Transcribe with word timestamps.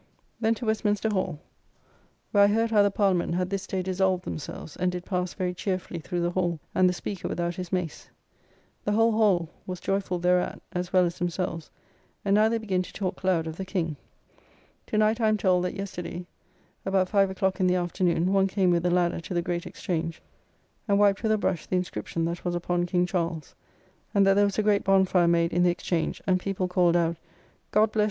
Then 0.39 0.55
to 0.55 0.65
Westminster 0.65 1.09
Hall, 1.09 1.39
where 2.31 2.45
I 2.45 2.47
heard 2.47 2.71
how 2.71 2.81
the 2.81 2.89
Parliament 2.89 3.35
had 3.35 3.51
this 3.51 3.67
day 3.67 3.83
dissolved 3.83 4.23
themselves, 4.25 4.75
and 4.75 4.91
did 4.91 5.05
pass 5.05 5.35
very 5.35 5.53
cheerfully 5.53 5.99
through 5.99 6.21
the 6.21 6.31
Hall, 6.31 6.59
and 6.73 6.89
the 6.89 6.93
Speaker 6.93 7.27
without 7.27 7.53
his 7.53 7.71
mace. 7.71 8.09
The 8.83 8.93
whole 8.93 9.11
Hall 9.11 9.51
was 9.67 9.79
joyful 9.79 10.17
thereat, 10.17 10.59
as 10.73 10.91
well 10.91 11.05
as 11.05 11.19
themselves, 11.19 11.69
and 12.25 12.33
now 12.33 12.49
they 12.49 12.57
begin 12.57 12.81
to 12.81 12.91
talk 12.91 13.23
loud 13.23 13.45
of 13.45 13.57
the 13.57 13.63
King. 13.63 13.95
To 14.87 14.97
night 14.97 15.21
I 15.21 15.27
am 15.27 15.37
told, 15.37 15.65
that 15.65 15.75
yesterday, 15.77 16.25
about 16.83 17.07
five 17.09 17.29
o'clock 17.29 17.59
in 17.59 17.67
the 17.67 17.75
afternoon, 17.75 18.33
one 18.33 18.47
came 18.47 18.71
with 18.71 18.83
a 18.87 18.89
ladder 18.89 19.19
to 19.19 19.35
the 19.35 19.41
Great 19.43 19.67
Exchange, 19.67 20.19
and 20.87 20.97
wiped 20.97 21.21
with 21.21 21.31
a 21.31 21.37
brush 21.37 21.67
the 21.67 21.75
inscription 21.75 22.25
that 22.25 22.43
was 22.43 22.55
upon 22.55 22.87
King 22.87 23.05
Charles, 23.05 23.53
and 24.15 24.25
that 24.25 24.33
there 24.33 24.45
was 24.45 24.57
a 24.57 24.63
great 24.63 24.83
bonfire 24.83 25.27
made 25.27 25.53
in 25.53 25.61
the 25.61 25.69
Exchange, 25.69 26.23
and 26.25 26.39
people 26.39 26.67
called 26.67 26.95
out 26.95 27.17
"God 27.69 27.91
bless. 27.91 27.99